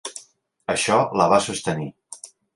[0.75, 1.89] Això la va sostenir.